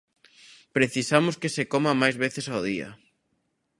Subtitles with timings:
[0.75, 2.89] Precisamos que se coma máis veces ao día.